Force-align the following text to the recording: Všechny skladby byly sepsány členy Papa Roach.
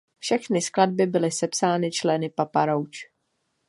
Všechny 0.19 0.61
skladby 0.61 1.05
byly 1.05 1.31
sepsány 1.31 1.91
členy 1.91 2.29
Papa 2.29 2.65
Roach. 2.65 2.99